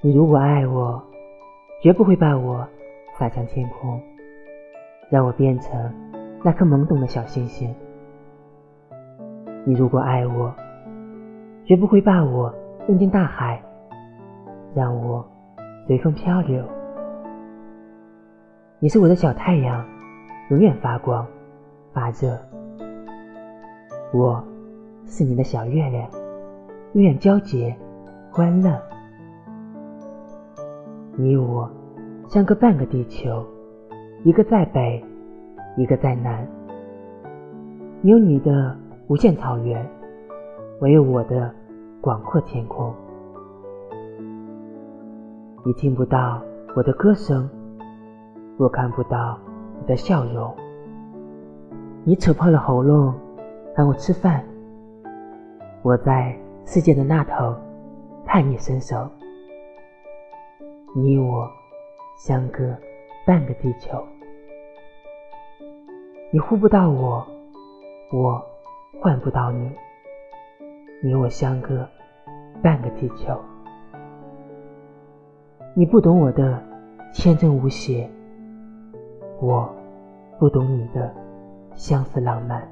[0.00, 1.02] 你如果爱我，
[1.82, 2.66] 绝不会把我
[3.18, 4.00] 洒向天空，
[5.10, 5.92] 让我变成
[6.44, 7.74] 那颗懵懂的小星星。
[9.64, 10.52] 你如果爱我，
[11.64, 12.52] 绝不会把我
[12.88, 13.62] 扔进大海，
[14.74, 15.24] 让我
[15.86, 16.64] 随风漂流。
[18.80, 19.84] 你是我的小太阳，
[20.50, 21.24] 永远发光
[21.92, 22.36] 发热。
[24.12, 24.44] 我
[25.06, 26.10] 是你的小月亮，
[26.94, 27.76] 永远皎洁
[28.34, 28.80] 欢乐。
[31.18, 31.70] 你我
[32.28, 33.44] 相隔半个地球，
[34.24, 35.04] 一个在北，
[35.76, 36.48] 一个在南。
[38.00, 38.74] 你有你的
[39.08, 39.86] 无限草原，
[40.80, 41.52] 我有我的
[42.00, 42.90] 广阔天空。
[45.62, 46.40] 你听不到
[46.74, 47.46] 我的歌声。
[48.56, 49.38] 我看不到
[49.78, 50.54] 你的笑容，
[52.02, 53.12] 你扯破了喉咙
[53.76, 54.42] 喊我吃饭，
[55.82, 57.54] 我在世界的那头
[58.32, 59.06] 盼你伸手。
[60.96, 61.46] 你我
[62.16, 62.74] 相隔
[63.26, 64.02] 半个地球，
[66.30, 67.26] 你呼不到我，
[68.10, 68.42] 我
[69.02, 69.70] 唤不到你。
[71.02, 71.86] 你我相隔
[72.62, 73.38] 半个地球，
[75.74, 76.58] 你不懂我的
[77.12, 78.08] 天真无邪。
[79.42, 79.70] 我
[80.38, 81.14] 不懂你的
[81.74, 82.66] 相思浪漫。